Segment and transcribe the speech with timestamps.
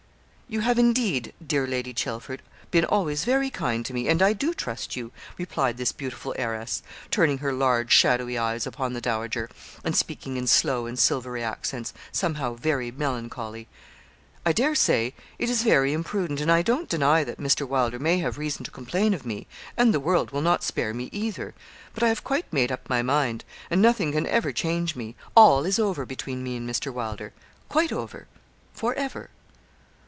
[0.51, 4.53] 'You have, indeed, dear Lady Chelford, been always very kind to me, and I do
[4.53, 9.49] trust you,' replied this beautiful heiress, turning her large shadowy eyes upon the dowager,
[9.85, 13.69] and speaking in slow and silvery accents, somehow very melancholy.
[14.45, 17.65] 'I dare say it is very imprudent, and I don't deny that Mr.
[17.65, 19.47] Wylder may have reason to complain of me,
[19.77, 21.53] and the world will not spare me either;
[21.93, 25.65] but I have quite made up my mind, and nothing can ever change me; all
[25.65, 26.91] is over between me and Mr.
[26.93, 27.31] Wylder
[27.69, 28.27] quite over
[28.73, 29.29] for ever.'